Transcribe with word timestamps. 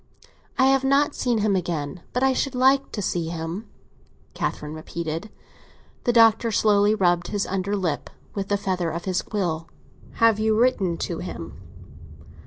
I 0.57 0.65
have 0.65 0.83
not 0.83 1.13
seen 1.13 1.37
him 1.41 1.55
again, 1.55 2.01
but 2.11 2.23
I 2.23 2.33
should 2.33 2.55
like 2.55 2.91
to 2.93 3.03
see 3.03 3.27
him," 3.27 3.69
Catherine 4.33 4.73
repeated. 4.73 5.29
The 6.05 6.11
Doctor 6.11 6.51
slowly 6.51 6.95
rubbed 6.95 7.27
his 7.27 7.45
under 7.45 7.75
lip 7.75 8.09
with 8.33 8.47
the 8.47 8.57
feather 8.57 8.89
of 8.89 9.05
his 9.05 9.21
quill. 9.21 9.67
"Have 10.13 10.39
you 10.39 10.57
written 10.59 10.97
to 11.05 11.19
him?" 11.19 11.53